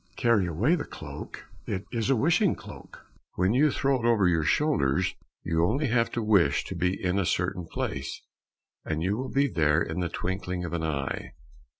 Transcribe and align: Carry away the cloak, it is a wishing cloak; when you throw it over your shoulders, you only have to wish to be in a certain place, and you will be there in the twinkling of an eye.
Carry 0.15 0.47
away 0.47 0.73
the 0.73 0.83
cloak, 0.83 1.45
it 1.67 1.85
is 1.91 2.09
a 2.09 2.15
wishing 2.15 2.55
cloak; 2.55 3.05
when 3.35 3.53
you 3.53 3.69
throw 3.69 4.01
it 4.01 4.07
over 4.07 4.27
your 4.27 4.41
shoulders, 4.43 5.13
you 5.43 5.63
only 5.63 5.89
have 5.89 6.09
to 6.13 6.23
wish 6.23 6.63
to 6.63 6.75
be 6.75 6.99
in 6.99 7.19
a 7.19 7.23
certain 7.23 7.67
place, 7.67 8.19
and 8.83 9.03
you 9.03 9.15
will 9.15 9.29
be 9.29 9.47
there 9.47 9.79
in 9.79 9.99
the 9.99 10.09
twinkling 10.09 10.65
of 10.65 10.73
an 10.73 10.81
eye. 10.81 11.33